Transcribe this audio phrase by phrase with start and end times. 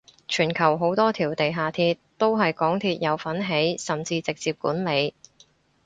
[0.27, 5.13] 全球好多條地下鐵都係港鐵有份起甚至直接管理